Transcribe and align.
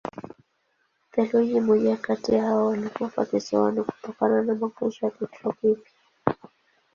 Theluji 1.11 1.59
moja 1.61 1.97
kati 1.97 2.37
hao 2.37 2.65
walikufa 2.65 3.25
kisiwani 3.25 3.83
kutokana 3.83 4.43
na 4.43 4.55
magonjwa 4.55 5.09
ya 5.09 5.11
kitropiki. 5.27 5.91